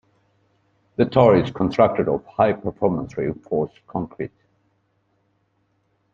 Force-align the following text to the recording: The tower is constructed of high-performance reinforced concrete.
The 0.95 1.05
tower 1.05 1.35
is 1.37 1.51
constructed 1.51 2.07
of 2.09 2.25
high-performance 2.25 3.15
reinforced 3.19 3.85
concrete. 3.85 4.31